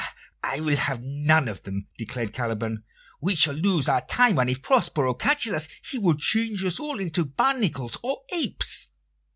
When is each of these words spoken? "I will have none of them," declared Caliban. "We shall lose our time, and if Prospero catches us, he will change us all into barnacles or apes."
"I 0.43 0.59
will 0.61 0.77
have 0.77 1.03
none 1.03 1.47
of 1.47 1.61
them," 1.61 1.85
declared 1.95 2.33
Caliban. 2.33 2.83
"We 3.21 3.35
shall 3.35 3.53
lose 3.53 3.87
our 3.87 4.01
time, 4.07 4.39
and 4.39 4.49
if 4.49 4.63
Prospero 4.63 5.13
catches 5.13 5.53
us, 5.53 5.67
he 5.85 5.99
will 5.99 6.15
change 6.15 6.63
us 6.63 6.79
all 6.79 6.99
into 6.99 7.23
barnacles 7.23 7.99
or 8.01 8.23
apes." 8.31 8.87